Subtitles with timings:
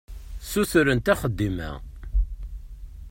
[0.49, 1.71] Ssutrent axeddim-a.